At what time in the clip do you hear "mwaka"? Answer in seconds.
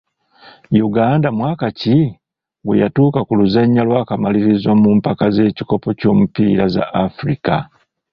1.39-1.65